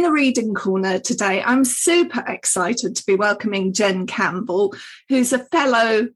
[0.00, 4.74] In the reading corner today, I'm super excited to be welcoming Jen Campbell,
[5.10, 6.08] who's a fellow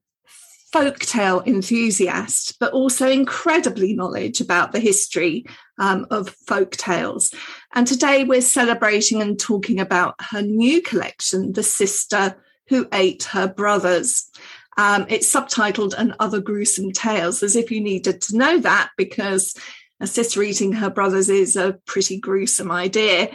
[0.74, 5.44] folktale enthusiast, but also incredibly knowledge about the history
[5.78, 7.34] um, of folk tales.
[7.74, 13.46] And today we're celebrating and talking about her new collection, The Sister Who Ate Her
[13.46, 14.30] Brothers.
[14.78, 19.54] Um, it's subtitled And Other Gruesome Tales, as if you needed to know that, because
[20.00, 23.30] a sister eating her brothers is a pretty gruesome idea.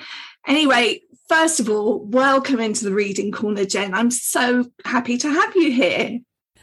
[0.50, 3.94] Anyway, first of all, welcome into the Reading Corner, Jen.
[3.94, 6.21] I'm so happy to have you here.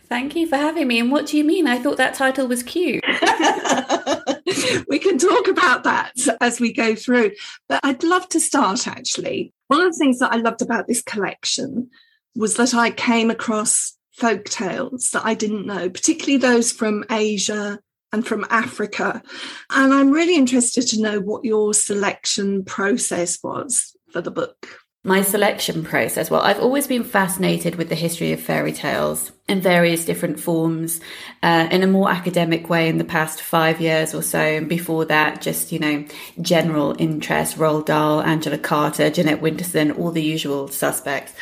[0.09, 0.99] Thank you for having me.
[0.99, 1.69] And what do you mean?
[1.69, 3.05] I thought that title was cute.
[4.89, 7.30] we can talk about that as we go through.
[7.69, 9.53] But I'd love to start actually.
[9.69, 11.89] One of the things that I loved about this collection
[12.35, 17.79] was that I came across folk tales that I didn't know, particularly those from Asia
[18.16, 19.23] and from Africa.
[19.70, 24.66] And I'm really interested to know what your selection process was for the book
[25.07, 26.33] my selection process?
[26.33, 31.01] Well, I've always been fascinated with the history of fairy tales in various different forms,
[31.45, 34.41] uh, in a more academic way in the past five years or so.
[34.41, 36.04] And before that, just, you know,
[36.41, 41.32] general interest, Roald Dahl, Angela Carter, Jeanette Winterson, all the usual suspects.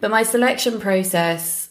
[0.00, 1.61] But my selection process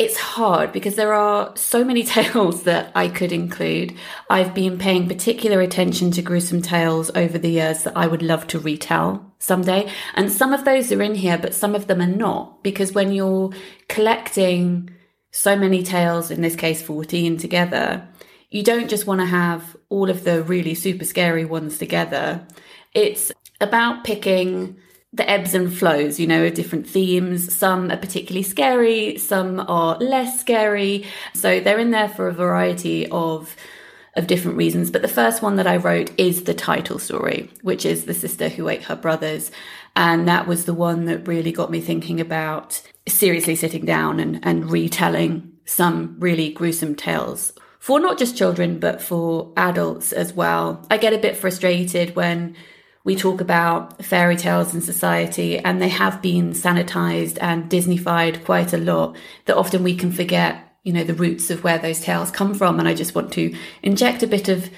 [0.00, 3.94] it's hard because there are so many tales that I could include.
[4.30, 8.46] I've been paying particular attention to gruesome tales over the years that I would love
[8.46, 9.92] to retell someday.
[10.14, 13.12] And some of those are in here, but some of them are not because when
[13.12, 13.50] you're
[13.90, 14.88] collecting
[15.32, 18.08] so many tales, in this case 14 together,
[18.48, 22.46] you don't just want to have all of the really super scary ones together.
[22.94, 24.78] It's about picking
[25.12, 27.52] the ebbs and flows, you know, of different themes.
[27.54, 31.04] Some are particularly scary, some are less scary.
[31.34, 33.56] So they're in there for a variety of
[34.16, 34.90] of different reasons.
[34.90, 38.48] But the first one that I wrote is the title story, which is The Sister
[38.48, 39.52] Who Ate Her Brothers.
[39.94, 44.40] And that was the one that really got me thinking about seriously sitting down and,
[44.42, 50.84] and retelling some really gruesome tales for not just children, but for adults as well.
[50.90, 52.56] I get a bit frustrated when
[53.04, 58.72] we talk about fairy tales in society and they have been sanitized and Disneyfied quite
[58.72, 59.16] a lot
[59.46, 62.78] that often we can forget, you know, the roots of where those tales come from.
[62.78, 64.68] And I just want to inject a bit of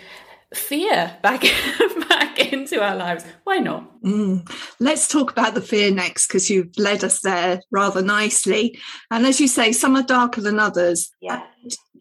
[0.54, 1.42] fear back
[2.08, 3.24] back into our lives.
[3.42, 4.02] Why not?
[4.02, 4.48] Mm.
[4.78, 8.78] Let's talk about the fear next because you've led us there rather nicely.
[9.10, 11.10] And as you say, some are darker than others.
[11.20, 11.42] Yeah.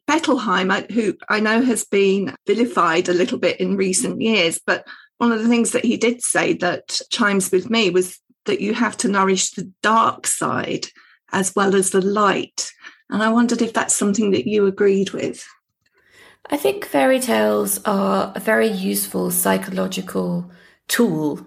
[0.08, 4.86] Bettelheim, who I know has been vilified a little bit in recent years, but
[5.22, 8.74] one of the things that he did say that chimes with me was that you
[8.74, 10.88] have to nourish the dark side
[11.32, 12.72] as well as the light.
[13.08, 15.48] And I wondered if that's something that you agreed with.
[16.50, 20.50] I think fairy tales are a very useful psychological
[20.88, 21.46] tool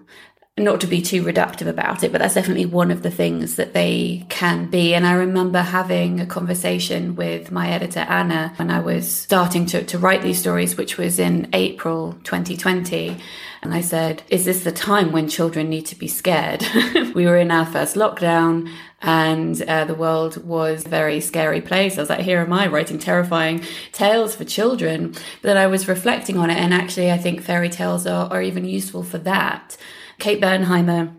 [0.56, 3.74] not to be too reductive about it, but that's definitely one of the things that
[3.74, 4.94] they can be.
[4.94, 9.82] And I remember having a conversation with my editor, Anna, when I was starting to,
[9.84, 13.16] to write these stories, which was in April 2020.
[13.62, 16.64] And I said, Is this the time when children need to be scared?
[17.16, 18.70] we were in our first lockdown
[19.02, 21.98] and uh, the world was a very scary place.
[21.98, 25.14] I was like, Here am I writing terrifying tales for children.
[25.14, 26.58] But then I was reflecting on it.
[26.58, 29.76] And actually, I think fairy tales are, are even useful for that.
[30.18, 31.14] Kate Bernheimer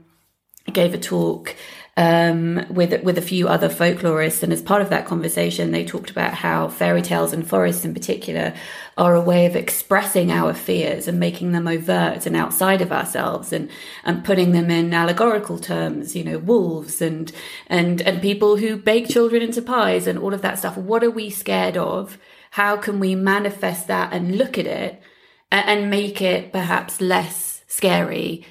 [0.72, 1.56] gave a talk
[1.98, 6.10] um, with with a few other folklorists, and as part of that conversation, they talked
[6.10, 8.54] about how fairy tales and forests, in particular,
[8.98, 13.54] are a way of expressing our fears and making them overt and outside of ourselves,
[13.54, 13.70] and
[14.04, 16.18] and putting them in allegorical terms.
[16.18, 17.32] You know, wolves and
[17.68, 20.76] and and people who bake children into pies and all of that stuff.
[20.76, 22.18] What are we scared of?
[22.52, 25.02] How can we manifest that and look at it
[25.50, 28.46] and, and make it perhaps less scary?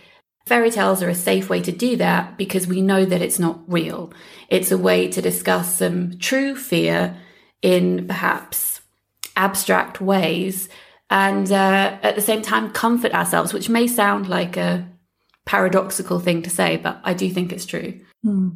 [0.47, 3.61] Fairy tales are a safe way to do that because we know that it's not
[3.67, 4.13] real.
[4.49, 7.17] It's a way to discuss some true fear
[7.63, 8.83] in perhaps
[9.37, 10.69] abstract ways
[11.11, 14.89] and uh, at the same time comfort ourselves, which may sound like a
[15.47, 18.01] paradoxical thing to say, but I do think it's true.
[18.23, 18.51] Hmm.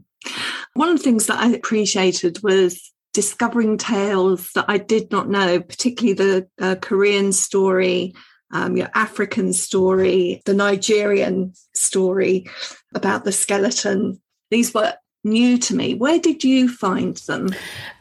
[0.74, 5.60] One of the things that I appreciated was discovering tales that I did not know,
[5.60, 8.14] particularly the uh, Korean story
[8.50, 12.46] um, your African story, the Nigerian story
[12.94, 14.20] about the skeleton.
[14.50, 14.94] These were
[15.24, 15.94] new to me.
[15.94, 17.50] Where did you find them?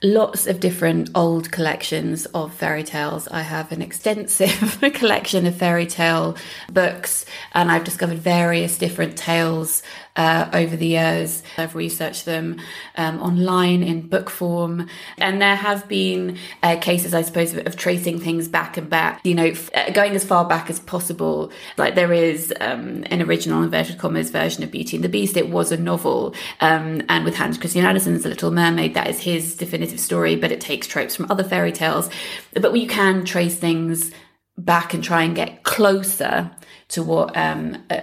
[0.03, 3.27] Lots of different old collections of fairy tales.
[3.27, 6.37] I have an extensive collection of fairy tale
[6.71, 9.81] books, and I've discovered various different tales
[10.17, 11.43] uh, over the years.
[11.57, 12.59] I've researched them
[12.95, 14.87] um, online in book form,
[15.17, 19.21] and there have been uh, cases, I suppose, of, of, tracing things back and back.
[19.23, 21.51] You know, f- uh, going as far back as possible.
[21.77, 25.37] Like there is um, an original inverted commas version of Beauty and the Beast.
[25.37, 29.19] It was a novel, um, and with Hans Christian Andersen's The Little Mermaid, that is
[29.19, 32.09] his definitive story, but it takes tropes from other fairy tales.
[32.53, 34.11] But you can trace things
[34.57, 36.51] back and try and get closer
[36.89, 38.01] to what um, uh,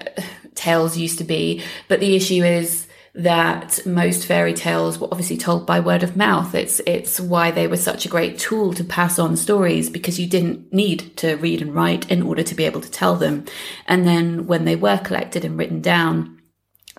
[0.54, 1.62] tales used to be.
[1.88, 6.54] But the issue is that most fairy tales were obviously told by word of mouth.
[6.54, 10.26] It's it's why they were such a great tool to pass on stories because you
[10.26, 13.44] didn't need to read and write in order to be able to tell them.
[13.86, 16.40] And then when they were collected and written down,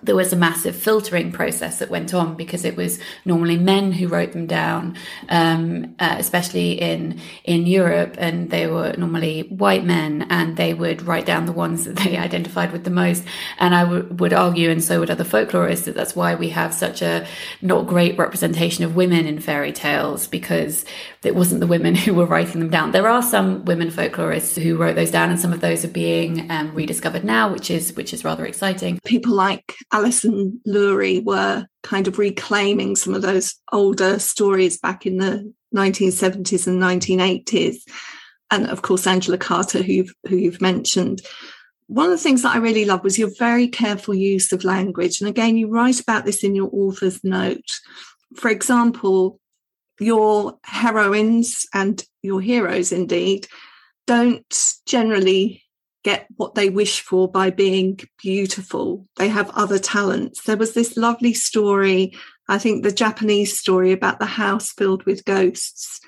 [0.02, 4.08] there was a massive filtering process that went on because it was normally men who
[4.08, 4.94] wrote them down,
[5.30, 11.02] um, uh, especially in in Europe, and they were normally white men, and they would
[11.02, 13.24] write down the ones that they identified with the most.
[13.58, 16.74] And I w- would argue, and so would other folklorists, that that's why we have
[16.74, 17.26] such a
[17.62, 20.84] not great representation of women in fairy tales because
[21.24, 22.92] it wasn't the women who were writing them down.
[22.92, 26.50] There are some women folklorists who wrote those down, and some of those are being
[26.50, 29.00] um, rediscovered now, which is which is rather exciting.
[29.04, 35.18] People like Alison Lurie were kind of reclaiming some of those older stories back in
[35.18, 37.76] the 1970s and 1980s.
[38.50, 41.22] And of course, Angela Carter, who you've, who you've mentioned.
[41.88, 45.20] One of the things that I really love was your very careful use of language.
[45.20, 47.80] And again, you write about this in your author's note.
[48.34, 49.38] For example,
[50.00, 53.46] your heroines and your heroes, indeed,
[54.06, 55.62] don't generally
[56.06, 59.04] get what they wish for by being beautiful.
[59.16, 60.44] They have other talents.
[60.44, 62.12] There was this lovely story,
[62.48, 66.00] I think the Japanese story about the house filled with ghosts.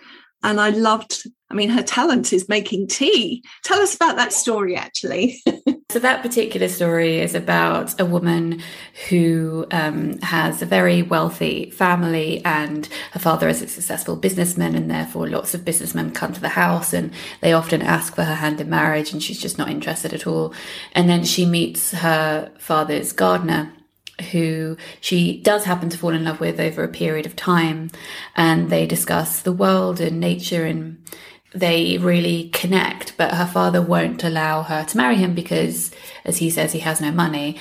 [0.44, 3.42] And I loved, I mean, her talent is making tea.
[3.64, 5.42] Tell us about that story, actually.
[5.90, 8.60] So that particular story is about a woman
[9.08, 14.90] who um, has a very wealthy family, and her father is a successful businessman, and
[14.90, 18.60] therefore lots of businessmen come to the house, and they often ask for her hand
[18.60, 20.52] in marriage, and she's just not interested at all.
[20.92, 23.72] And then she meets her father's gardener,
[24.32, 27.90] who she does happen to fall in love with over a period of time,
[28.36, 31.02] and they discuss the world and nature and
[31.54, 35.90] they really connect, but her father won't allow her to marry him because,
[36.24, 37.58] as he says, he has no money.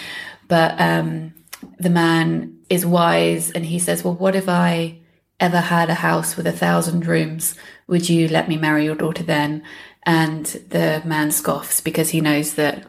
[0.47, 1.33] But um,
[1.79, 4.99] the man is wise and he says, Well, what if I
[5.39, 7.55] ever had a house with a thousand rooms?
[7.87, 9.63] Would you let me marry your daughter then?
[10.03, 12.85] And the man scoffs because he knows that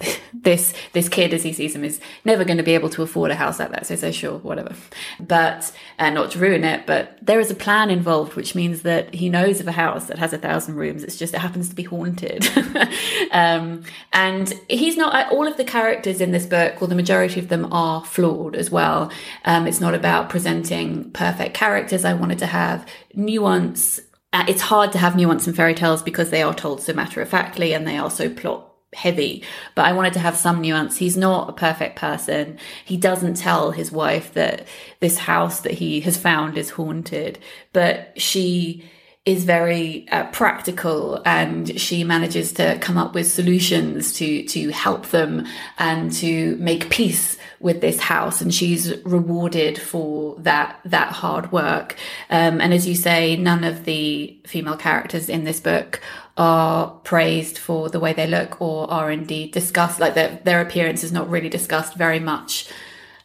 [0.34, 3.30] this this kid as he sees him is never going to be able to afford
[3.30, 4.74] a house like that so so sure whatever.
[5.18, 9.14] But uh, not to ruin it but there is a plan involved which means that
[9.14, 11.04] he knows of a house that has a thousand rooms.
[11.04, 12.48] It's just it happens to be haunted.
[13.32, 17.38] Um, and he's not uh, all of the characters in this book or the majority
[17.38, 19.12] of them are flawed as well.
[19.44, 22.86] Um, it's not about presenting perfect characters i wanted to have.
[23.14, 24.00] Nuance
[24.32, 27.20] uh, it's hard to have nuance in fairy tales because they are told so matter
[27.20, 29.42] of factly and they are so plot heavy,
[29.74, 30.96] but I wanted to have some nuance.
[30.96, 32.58] He's not a perfect person.
[32.84, 34.66] He doesn't tell his wife that
[34.98, 37.38] this house that he has found is haunted,
[37.72, 38.84] but she
[39.30, 45.06] is very uh, practical and she manages to come up with solutions to to help
[45.08, 45.46] them
[45.78, 48.40] and to make peace with this house.
[48.40, 51.96] And she's rewarded for that that hard work.
[52.28, 56.00] Um, and as you say none of the female characters in this book
[56.36, 60.00] are praised for the way they look or are indeed discussed.
[60.00, 62.68] Like their, their appearance is not really discussed very much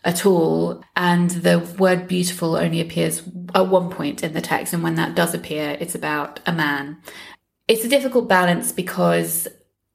[0.05, 0.81] at all.
[0.95, 3.21] And the word beautiful only appears
[3.53, 4.73] at one point in the text.
[4.73, 6.97] And when that does appear it's about a man.
[7.67, 9.47] It's a difficult balance because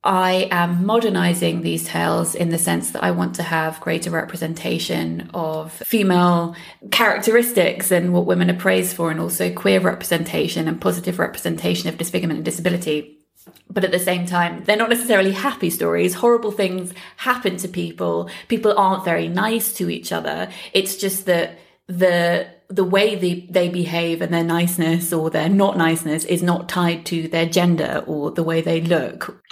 [0.03, 5.31] I am modernizing these tales in the sense that I want to have greater representation
[5.35, 6.57] of female
[6.91, 11.99] characteristics and what women are praised for, and also queer representation and positive representation of
[11.99, 13.20] disfigurement and disability.
[13.69, 16.15] But at the same time, they're not necessarily happy stories.
[16.15, 18.29] Horrible things happen to people.
[18.49, 20.51] People aren't very nice to each other.
[20.73, 25.77] It's just that the the way they, they behave and their niceness or their not
[25.77, 29.43] niceness is not tied to their gender or the way they look.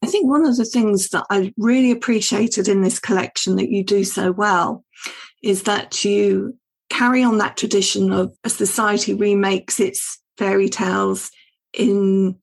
[0.00, 3.82] I think one of the things that I really appreciated in this collection that you
[3.82, 4.84] do so well
[5.42, 6.56] is that you
[6.88, 11.32] carry on that tradition of a society remakes its fairy tales
[11.72, 12.38] in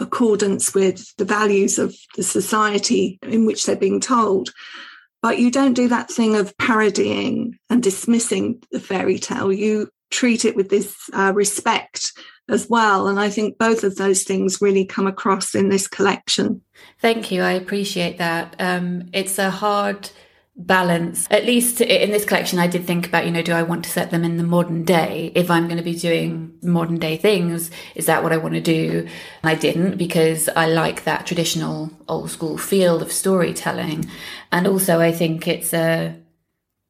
[0.00, 4.50] accordance with the values of the society in which they're being told.
[5.22, 9.52] but you don't do that thing of parodying and dismissing the fairy tale.
[9.52, 12.12] You treat it with this uh, respect
[12.48, 13.06] as well.
[13.06, 16.62] And I think both of those things really come across in this collection.
[17.00, 17.42] Thank you.
[17.42, 18.56] I appreciate that.
[18.58, 20.10] Um, it's a hard
[20.66, 21.26] balance.
[21.30, 23.90] At least in this collection, I did think about, you know, do I want to
[23.90, 25.32] set them in the modern day?
[25.34, 28.60] If I'm going to be doing modern day things, is that what I want to
[28.60, 29.08] do?
[29.42, 34.10] I didn't because I like that traditional old school field of storytelling.
[34.52, 36.16] And also, I think it's a,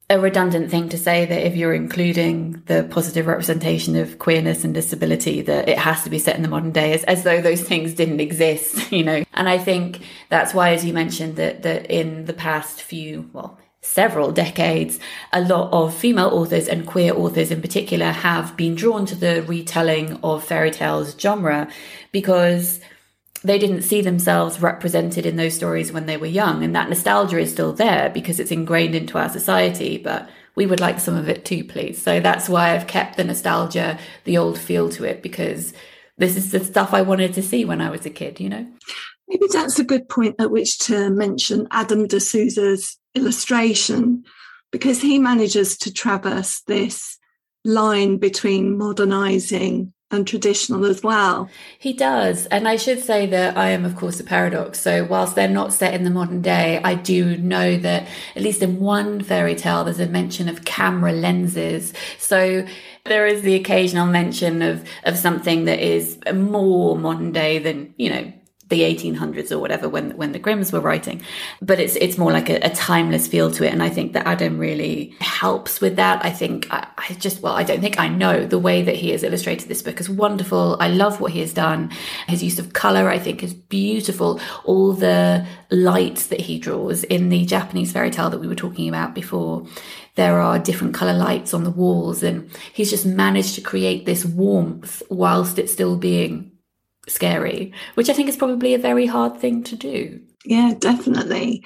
[0.09, 4.73] a redundant thing to say that if you're including the positive representation of queerness and
[4.73, 7.61] disability, that it has to be set in the modern day as, as though those
[7.61, 9.23] things didn't exist, you know.
[9.33, 13.57] And I think that's why, as you mentioned, that that in the past few, well,
[13.81, 14.99] several decades,
[15.33, 19.43] a lot of female authors and queer authors in particular have been drawn to the
[19.43, 21.67] retelling of fairy tales genre
[22.11, 22.79] because
[23.43, 26.63] they didn't see themselves represented in those stories when they were young.
[26.63, 30.79] And that nostalgia is still there because it's ingrained into our society, but we would
[30.79, 31.99] like some of it too, please.
[31.99, 35.73] So that's why I've kept the nostalgia, the old feel to it, because
[36.17, 38.67] this is the stuff I wanted to see when I was a kid, you know?
[39.27, 44.23] Maybe that's a good point at which to mention Adam de Souza's illustration,
[44.71, 47.17] because he manages to traverse this
[47.63, 51.49] line between modernizing and traditional as well.
[51.79, 52.45] He does.
[52.47, 54.79] And I should say that I am, of course, a paradox.
[54.79, 58.61] So, whilst they're not set in the modern day, I do know that at least
[58.61, 61.93] in one fairy tale, there's a mention of camera lenses.
[62.19, 62.65] So,
[63.05, 68.09] there is the occasional mention of, of something that is more modern day than, you
[68.09, 68.33] know,
[68.71, 71.21] the 1800s or whatever when when the Grimms were writing.
[71.61, 74.25] But it's it's more like a, a timeless feel to it, and I think that
[74.25, 76.25] Adam really helps with that.
[76.25, 79.11] I think I, I, just well, I don't think I know the way that he
[79.11, 80.77] has illustrated this book is wonderful.
[80.79, 81.91] I love what he has done.
[82.27, 84.39] His use of color, I think, is beautiful.
[84.63, 88.89] All the lights that he draws in the Japanese fairy tale that we were talking
[88.89, 89.67] about before
[90.15, 94.25] there are different color lights on the walls and he's just managed to create this
[94.25, 96.50] warmth whilst it's still being
[97.07, 100.21] scary, which I think is probably a very hard thing to do.
[100.45, 101.63] Yeah, definitely.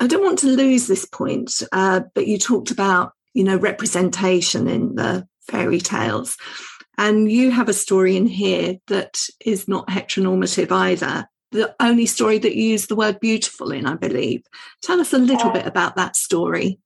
[0.00, 4.68] I don't want to lose this point, uh, but you talked about, you know, representation
[4.68, 6.36] in the fairy tales.
[6.96, 11.28] And you have a story in here that is not heteronormative either.
[11.50, 14.42] The only story that you use the word beautiful in, I believe.
[14.82, 16.78] Tell us a little bit about that story.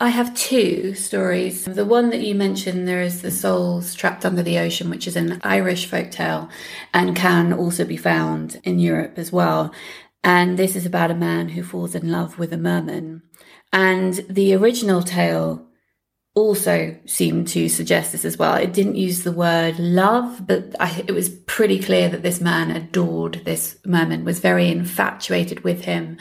[0.00, 1.64] I have two stories.
[1.64, 5.14] The one that you mentioned, there is The Souls Trapped Under the Ocean, which is
[5.14, 6.48] an Irish folk tale
[6.92, 9.72] and can also be found in Europe as well.
[10.24, 13.22] And this is about a man who falls in love with a merman.
[13.72, 15.64] And the original tale
[16.34, 18.56] also seemed to suggest this as well.
[18.56, 22.72] It didn't use the word love, but I, it was pretty clear that this man
[22.72, 26.18] adored this merman, was very infatuated with him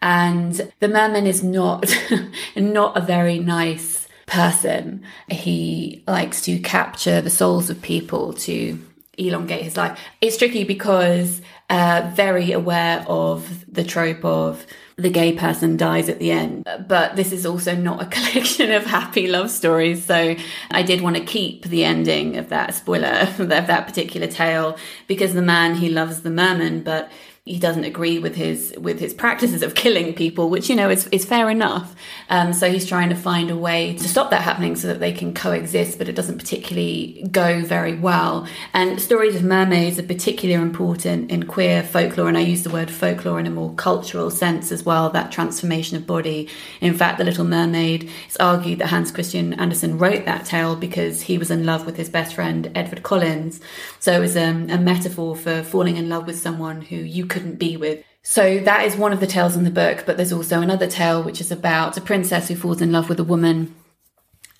[0.00, 1.92] and the merman is not,
[2.56, 5.02] not a very nice person.
[5.30, 8.78] He likes to capture the souls of people to
[9.16, 9.98] elongate his life.
[10.20, 14.64] It's tricky because uh, very aware of the trope of
[14.96, 16.66] the gay person dies at the end.
[16.86, 20.04] But this is also not a collection of happy love stories.
[20.04, 20.36] So
[20.70, 24.76] I did want to keep the ending of that spoiler of that particular tale
[25.06, 27.10] because the man, he loves the merman, but
[27.48, 31.06] he doesn't agree with his with his practices of killing people, which you know is
[31.08, 31.96] is fair enough.
[32.28, 35.12] Um, so he's trying to find a way to stop that happening so that they
[35.12, 38.46] can coexist, but it doesn't particularly go very well.
[38.74, 42.90] And stories of mermaids are particularly important in queer folklore, and I use the word
[42.90, 45.08] folklore in a more cultural sense as well.
[45.08, 46.48] That transformation of body.
[46.82, 48.10] In fact, The Little Mermaid.
[48.26, 51.96] It's argued that Hans Christian Andersen wrote that tale because he was in love with
[51.96, 53.60] his best friend Edward Collins.
[54.00, 57.37] So it was um, a metaphor for falling in love with someone who you could
[57.38, 58.04] couldn't be with.
[58.22, 61.22] So that is one of the tales in the book, but there's also another tale
[61.22, 63.74] which is about a princess who falls in love with a woman.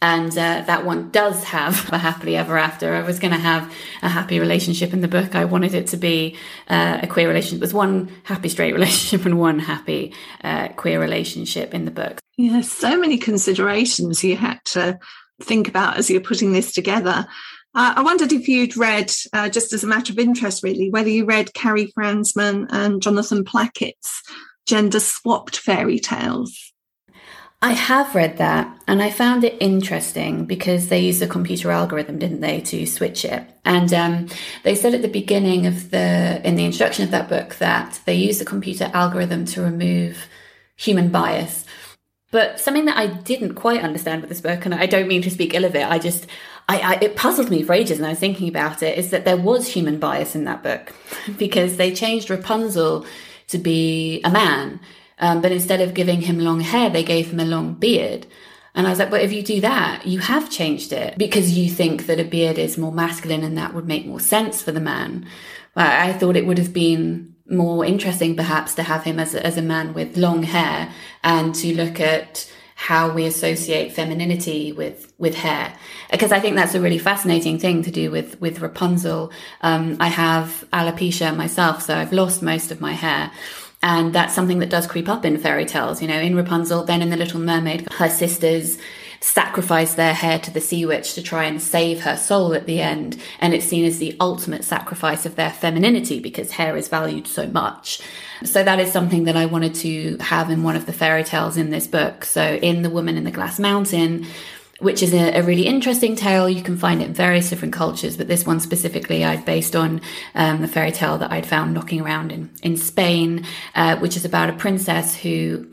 [0.00, 2.94] And uh, that one does have a happily ever after.
[2.94, 5.34] I was going to have a happy relationship in the book.
[5.34, 6.36] I wanted it to be
[6.68, 7.58] uh, a queer relationship.
[7.58, 12.20] There's one happy straight relationship and one happy uh, queer relationship in the book.
[12.36, 15.00] Yeah, so many considerations you had to
[15.42, 17.26] think about as you're putting this together.
[17.78, 21.08] Uh, I wondered if you'd read, uh, just as a matter of interest, really, whether
[21.08, 24.20] you read Karrie Fransman and Jonathan Plackett's
[24.66, 26.72] gender swapped fairy tales.
[27.62, 32.18] I have read that and I found it interesting because they used a computer algorithm,
[32.18, 33.44] didn't they, to switch it?
[33.64, 34.28] And um,
[34.64, 38.14] they said at the beginning of the, in the introduction of that book, that they
[38.14, 40.26] used a computer algorithm to remove
[40.74, 41.64] human bias.
[42.30, 45.30] But something that I didn't quite understand with this book, and I don't mean to
[45.30, 46.26] speak ill of it, I just,
[46.68, 49.24] I, I, it puzzled me for ages and I was thinking about it, is that
[49.24, 50.92] there was human bias in that book
[51.38, 53.06] because they changed Rapunzel
[53.48, 54.80] to be a man
[55.18, 58.26] Um, but instead of giving him long hair, they gave him a long beard.
[58.74, 61.68] And I was like, but if you do that, you have changed it because you
[61.68, 64.80] think that a beard is more masculine and that would make more sense for the
[64.80, 65.26] man.
[65.74, 69.56] I thought it would have been more interesting perhaps to have him as a, as
[69.56, 70.92] a man with long hair
[71.24, 75.74] and to look at how we associate femininity with with hair
[76.12, 79.32] because I think that's a really fascinating thing to do with with Rapunzel.
[79.62, 83.30] Um, I have alopecia myself, so I've lost most of my hair.
[83.80, 86.02] And that's something that does creep up in fairy tales.
[86.02, 88.76] You know, in Rapunzel, then in The Little Mermaid, her sisters
[89.20, 92.80] sacrifice their hair to the sea witch to try and save her soul at the
[92.80, 93.20] end.
[93.40, 97.46] And it's seen as the ultimate sacrifice of their femininity because hair is valued so
[97.46, 98.00] much.
[98.44, 101.56] So that is something that I wanted to have in one of the fairy tales
[101.56, 102.24] in this book.
[102.24, 104.26] So in The Woman in the Glass Mountain,
[104.78, 106.48] which is a, a, really interesting tale.
[106.48, 110.00] You can find it in various different cultures, but this one specifically I'd based on
[110.36, 113.44] um, the fairy tale that I'd found knocking around in, in Spain,
[113.74, 115.66] uh, which is about a princess who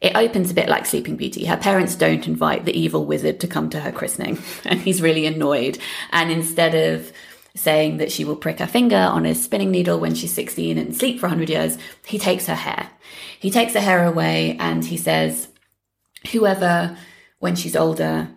[0.00, 1.44] it opens a bit like Sleeping Beauty.
[1.44, 5.26] Her parents don't invite the evil wizard to come to her christening, and he's really
[5.26, 5.78] annoyed.
[6.10, 7.12] And instead of
[7.54, 10.96] saying that she will prick her finger on a spinning needle when she's 16 and
[10.96, 12.90] sleep for 100 years, he takes her hair.
[13.38, 15.48] He takes her hair away and he says,
[16.32, 16.96] Whoever,
[17.38, 18.30] when she's older,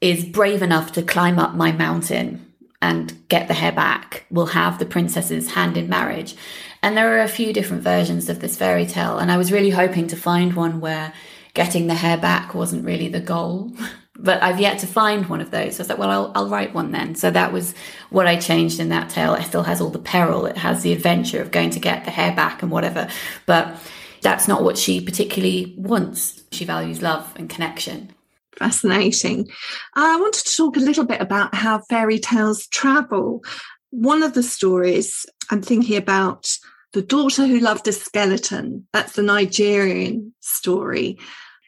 [0.00, 2.49] is brave enough to climb up my mountain
[2.82, 6.34] and get the hair back will have the princess's hand in marriage.
[6.82, 9.18] And there are a few different versions of this fairy tale.
[9.18, 11.12] And I was really hoping to find one where
[11.52, 13.72] getting the hair back wasn't really the goal.
[14.18, 15.76] but I've yet to find one of those.
[15.76, 17.14] So I was like, well, I'll, I'll write one then.
[17.14, 17.74] So that was
[18.10, 19.34] what I changed in that tale.
[19.34, 20.46] It still has all the peril.
[20.46, 23.08] It has the adventure of going to get the hair back and whatever.
[23.46, 23.76] But
[24.20, 26.42] that's not what she particularly wants.
[26.52, 28.12] She values love and connection
[28.58, 29.48] fascinating.
[29.96, 33.42] Uh, I wanted to talk a little bit about how fairy tales travel.
[33.90, 36.48] One of the stories I'm thinking about
[36.92, 38.86] the daughter who loved a skeleton.
[38.92, 41.18] That's the Nigerian story,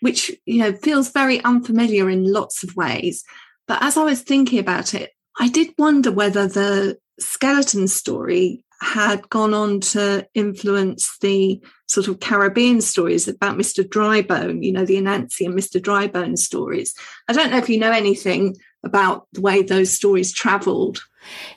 [0.01, 3.25] which you know feels very unfamiliar in lots of ways.
[3.69, 9.29] But as I was thinking about it, I did wonder whether the skeleton story had
[9.31, 13.85] gone on to influence the sort of Caribbean stories about Mr.
[13.85, 15.81] Drybone, you know, the Anansi and Mr.
[15.81, 16.95] Drybone stories.
[17.29, 21.05] I don't know if you know anything about the way those stories travelled.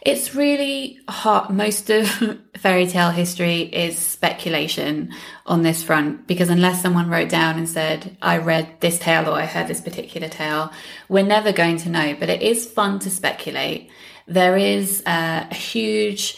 [0.02, 1.50] It's really hard.
[1.50, 2.08] Most of
[2.58, 5.12] fairy tale history is speculation
[5.48, 9.34] on this front because unless someone wrote down and said, I read this tale or
[9.34, 10.72] I heard this particular tale,
[11.10, 12.16] we're never going to know.
[12.20, 13.90] But it is fun to speculate.
[14.28, 16.38] There is uh, a huge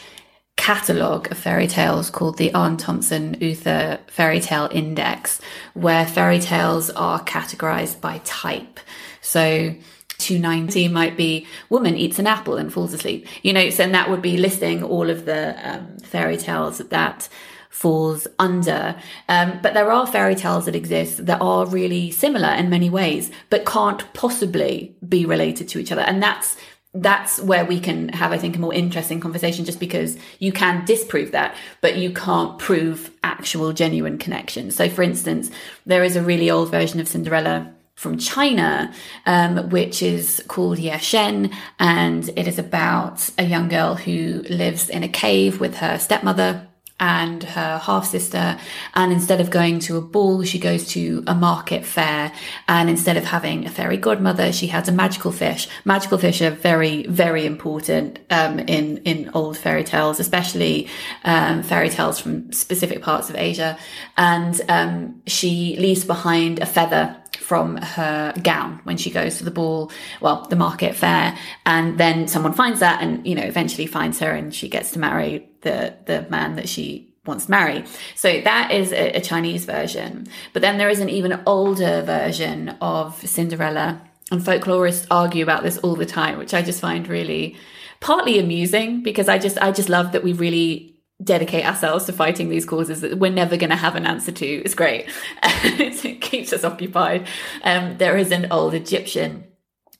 [0.68, 5.40] catalogue of fairy tales called the Aarne Thompson Uther Fairy Tale Index,
[5.76, 8.78] where fairy tales are categorized by type.
[9.22, 9.74] So
[10.18, 13.26] 290 might be woman eats an apple and falls asleep.
[13.44, 17.30] You know, so that would be listing all of the um, fairy tales that that
[17.70, 18.98] falls under.
[19.30, 23.32] Um, but there are fairy tales that exist that are really similar in many ways,
[23.50, 26.02] but can't possibly be related to each other.
[26.02, 26.58] And that's
[27.02, 30.86] that's where we can have, I think, a more interesting conversation just because you can
[30.86, 34.72] disprove that, but you can't prove actual genuine connection.
[34.72, 35.52] So, for instance,
[35.86, 38.94] there is a really old version of Cinderella from China,
[39.26, 44.90] um, which is called Ye Shen, and it is about a young girl who lives
[44.90, 46.68] in a cave with her stepmother
[47.00, 48.58] and her half sister.
[48.96, 52.32] And instead of going to a ball, she goes to a market fair.
[52.68, 55.68] And instead of having a fairy godmother, she has a magical fish.
[55.86, 60.88] Magical fish are very, very important um, in in old fairy tales, especially
[61.24, 63.78] um, fairy tales from specific parts of Asia.
[64.18, 67.16] And um, she leaves behind a feather
[67.48, 71.34] from her gown when she goes to the ball, well, the market fair.
[71.66, 75.00] And then someone finds that and, you know, eventually finds her and she gets to
[75.00, 77.86] marry the, the man that she wants to marry.
[78.16, 80.28] So that is a, a Chinese version.
[80.52, 84.02] But then there is an even older version of Cinderella.
[84.30, 87.56] And folklorists argue about this all the time, which I just find really
[88.02, 92.50] partly amusing because I just I just love that we really dedicate ourselves to fighting
[92.50, 94.46] these causes that we're never going to have an answer to.
[94.46, 95.10] It's great.
[95.44, 97.28] it keeps us occupied.
[97.64, 99.44] Um, there is an old Egyptian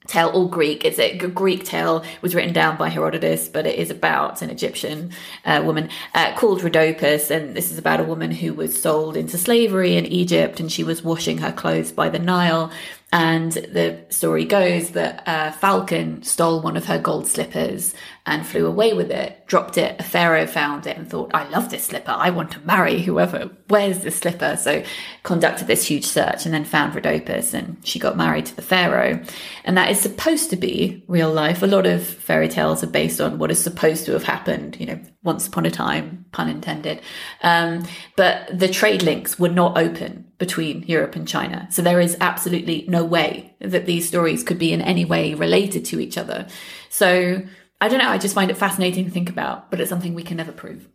[0.08, 0.86] tale or Greek.
[0.86, 5.12] It's a Greek tale was written down by Herodotus, but it is about an Egyptian
[5.46, 7.30] uh, woman uh, called Rhodopis.
[7.30, 10.84] And this is about a woman who was sold into slavery in Egypt and she
[10.84, 12.72] was washing her clothes by the Nile.
[13.12, 17.94] And the story goes that a falcon stole one of her gold slippers
[18.28, 20.00] and flew away with it, dropped it.
[20.00, 22.12] A pharaoh found it and thought, I love this slipper.
[22.12, 24.58] I want to marry whoever wears this slipper.
[24.58, 24.84] So
[25.24, 29.24] conducted this huge search and then found Rhodopis and she got married to the pharaoh.
[29.64, 31.64] And that is supposed to be real life.
[31.64, 34.88] A lot of fairy tales are based on what is supposed to have happened, you
[34.88, 37.02] know, once upon a time, pun intended.
[37.44, 37.88] Um,
[38.18, 41.68] but the trade links were not open between Europe and China.
[41.72, 45.86] So there is absolutely no way that these stories could be in any way related
[45.86, 46.48] to each other.
[46.90, 47.44] So
[47.80, 48.10] I don't know.
[48.10, 50.88] I just find it fascinating to think about, but it's something we can never prove.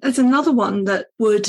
[0.00, 1.46] There's another one that would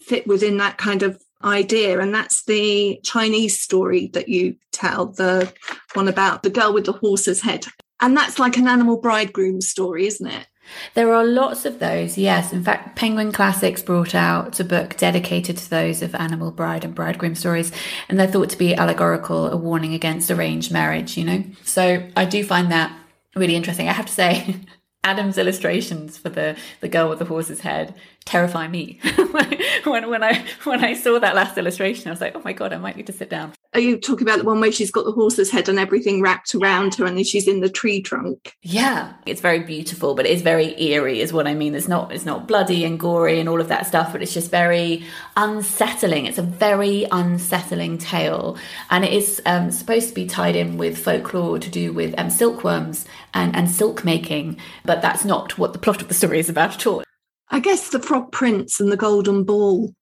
[0.00, 5.52] fit within that kind of idea, and that's the Chinese story that you tell, the
[5.94, 7.66] one about the girl with the horse's head.
[8.00, 10.46] And that's like an animal bridegroom story, isn't it?
[10.94, 12.52] There are lots of those, yes.
[12.52, 16.94] In fact, Penguin Classics brought out a book dedicated to those of animal bride and
[16.94, 17.72] bridegroom stories,
[18.08, 21.44] and they're thought to be allegorical, a warning against arranged marriage, you know?
[21.64, 22.96] So I do find that
[23.34, 23.88] really interesting.
[23.88, 24.56] I have to say,
[25.04, 28.98] Adam's illustrations for the the girl with the horse's head terrify me.
[29.84, 32.72] when when I when I saw that last illustration, I was like, oh my god,
[32.72, 33.52] I might need to sit down.
[33.74, 36.54] Are you talking about the one where she's got the horse's head and everything wrapped
[36.54, 38.56] around her, and then she's in the tree trunk?
[38.62, 41.74] Yeah, it's very beautiful, but it's very eerie, is what I mean.
[41.74, 44.50] It's not it's not bloody and gory and all of that stuff, but it's just
[44.50, 45.04] very
[45.36, 46.26] unsettling.
[46.26, 48.56] It's a very unsettling tale,
[48.90, 52.30] and it is um, supposed to be tied in with folklore to do with um,
[52.30, 56.48] silkworms and and silk making, but that's not what the plot of the story is
[56.48, 57.02] about at all.
[57.50, 59.92] I guess the Frog Prince and the Golden Ball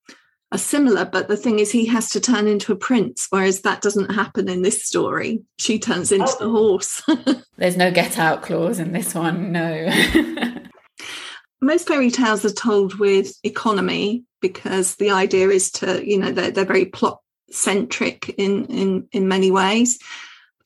[0.53, 3.83] are similar, but the thing is, he has to turn into a prince, whereas that
[3.83, 5.43] doesn't happen in this story.
[5.59, 6.45] She turns into oh.
[6.45, 7.03] the horse.
[7.57, 9.91] There's no get out clause in this one, no.
[11.61, 16.51] Most fairy tales are told with economy because the idea is to, you know, they're,
[16.51, 19.99] they're very plot centric in, in, in many ways.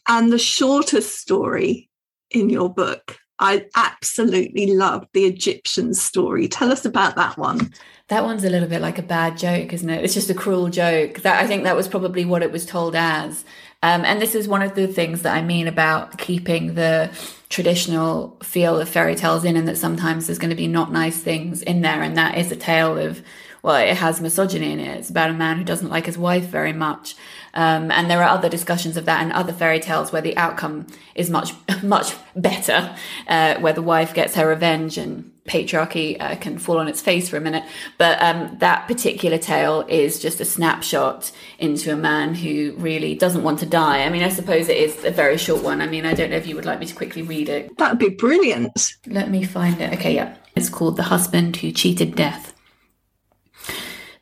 [0.07, 1.89] And the shortest story
[2.31, 6.47] in your book I absolutely love the Egyptian story.
[6.49, 7.73] Tell us about that one.
[8.09, 10.05] That one's a little bit like a bad joke, isn't it?
[10.05, 11.23] It's just a cruel joke.
[11.23, 13.45] That I think that was probably what it was told as.
[13.83, 17.11] Um, and this is one of the things that I mean about keeping the
[17.49, 21.19] traditional feel of fairy tales in, and that sometimes there's going to be not nice
[21.19, 22.03] things in there.
[22.03, 23.23] And that is a tale of,
[23.63, 24.99] well, it has misogyny in it.
[24.99, 27.15] It's about a man who doesn't like his wife very much.
[27.55, 30.87] Um, and there are other discussions of that in other fairy tales where the outcome
[31.15, 32.95] is much, much better,
[33.29, 37.29] uh, where the wife gets her revenge and patriarchy uh, can fall on its face
[37.29, 37.65] for a minute.
[37.99, 43.45] But um, that particular tale is just a snapshot into a man who really doesn't
[43.45, 44.03] want to die.
[44.03, 45.81] I mean, I suppose it is a very short one.
[45.81, 47.77] I mean, I don't know if you would like me to quickly read it.
[47.79, 48.97] That would be brilliant.
[49.07, 49.93] Let me find it.
[49.95, 50.37] Okay, yeah.
[50.57, 52.52] It's called The Husband Who Cheated Death.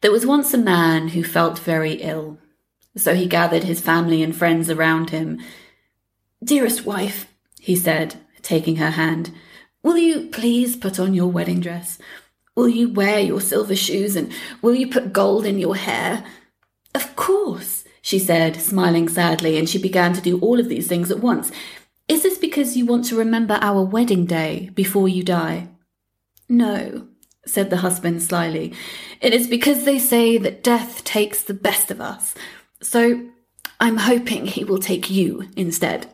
[0.01, 2.39] There was once a man who felt very ill.
[2.97, 5.41] So he gathered his family and friends around him.
[6.43, 7.27] Dearest wife,
[7.61, 9.33] he said, taking her hand,
[9.83, 11.99] will you please put on your wedding dress?
[12.57, 14.33] Will you wear your silver shoes and
[14.63, 16.25] will you put gold in your hair?
[16.95, 21.11] Of course, she said, smiling sadly, and she began to do all of these things
[21.11, 21.53] at once.
[22.09, 25.69] Is this because you want to remember our wedding day before you die?
[26.49, 27.07] No,
[27.47, 28.73] said the husband slyly.
[29.21, 32.35] It is because they say that death takes the best of us.
[32.83, 33.29] So
[33.79, 36.13] I'm hoping he will take you instead.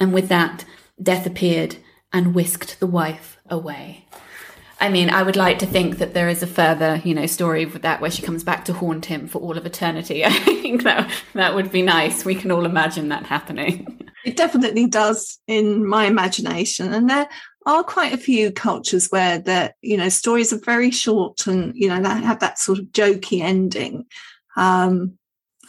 [0.00, 0.64] And with that,
[1.02, 1.76] death appeared
[2.12, 4.06] and whisked the wife away.
[4.80, 7.66] I mean, I would like to think that there is a further, you know, story
[7.66, 10.24] with that where she comes back to haunt him for all of eternity.
[10.24, 12.24] I think that that would be nice.
[12.24, 14.08] We can all imagine that happening.
[14.24, 16.92] It definitely does in my imagination.
[16.92, 17.28] And there
[17.68, 21.86] are quite a few cultures where the, you know, stories are very short and, you
[21.86, 24.06] know, they have that sort of jokey ending.
[24.56, 25.18] Um,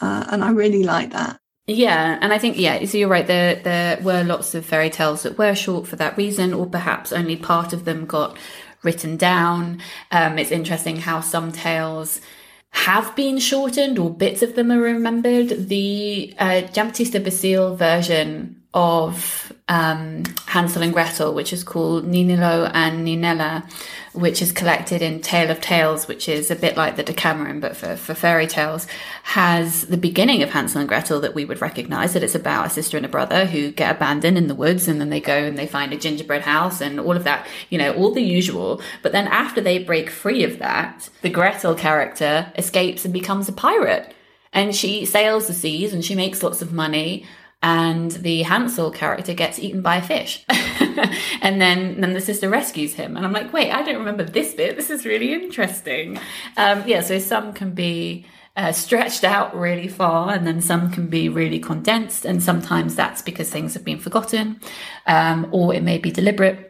[0.00, 1.38] uh, and I really like that.
[1.66, 3.26] Yeah, and I think yeah, so you're right.
[3.26, 7.12] There there were lots of fairy tales that were short for that reason, or perhaps
[7.12, 8.36] only part of them got
[8.82, 9.80] written down.
[10.10, 12.20] Um, it's interesting how some tales
[12.72, 15.68] have been shortened or bits of them are remembered.
[15.68, 23.68] The uh, Basile version of um, Hansel and Gretel, which is called Nennillo and Nennella,
[24.12, 27.76] which is collected in Tale of Tales, which is a bit like the Decameron, but
[27.76, 28.86] for, for fairy tales,
[29.24, 32.70] has the beginning of Hansel and Gretel that we would recognize, that it's about a
[32.70, 35.58] sister and a brother who get abandoned in the woods and then they go and
[35.58, 38.80] they find a gingerbread house and all of that, you know, all the usual.
[39.02, 43.52] But then after they break free of that, the Gretel character escapes and becomes a
[43.52, 44.14] pirate.
[44.52, 47.24] And she sails the seas and she makes lots of money
[47.62, 50.44] and the Hansel character gets eaten by a fish.
[50.48, 53.16] and then, then the sister rescues him.
[53.16, 54.76] And I'm like, wait, I don't remember this bit.
[54.76, 56.18] This is really interesting.
[56.56, 58.24] Um, yeah, so some can be
[58.56, 62.24] uh, stretched out really far, and then some can be really condensed.
[62.24, 64.60] And sometimes that's because things have been forgotten,
[65.06, 66.69] um, or it may be deliberate.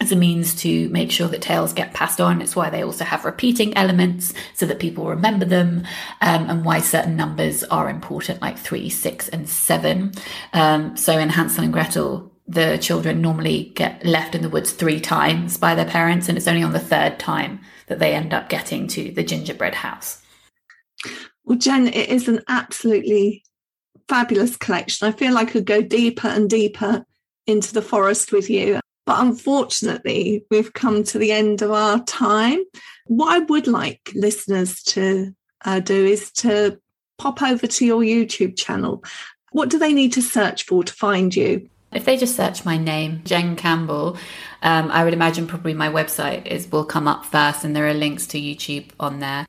[0.00, 2.42] As a means to make sure that tales get passed on.
[2.42, 5.86] It's why they also have repeating elements so that people remember them,
[6.20, 10.12] um, and why certain numbers are important, like three, six, and seven.
[10.52, 15.00] Um, so in Hansel and Gretel, the children normally get left in the woods three
[15.00, 18.48] times by their parents, and it's only on the third time that they end up
[18.48, 20.22] getting to the gingerbread house.
[21.44, 23.44] Well, Jen, it is an absolutely
[24.08, 25.08] fabulous collection.
[25.08, 27.04] I feel like I could go deeper and deeper
[27.46, 28.80] into the forest with you.
[29.06, 32.58] But unfortunately, we've come to the end of our time.
[33.06, 36.80] What I would like listeners to uh, do is to
[37.16, 39.04] pop over to your YouTube channel.
[39.52, 41.70] What do they need to search for to find you?
[41.92, 44.18] If they just search my name, Jen Campbell,
[44.62, 47.94] um, I would imagine probably my website is will come up first, and there are
[47.94, 49.46] links to YouTube on there.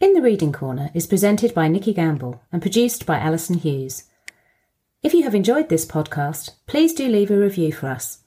[0.00, 4.04] In the Reading Corner is presented by Nikki Gamble and produced by Alison Hughes.
[5.02, 8.23] If you have enjoyed this podcast, please do leave a review for us.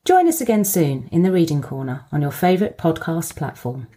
[0.03, 3.87] Join us again soon in the Reading Corner on your favourite podcast platform.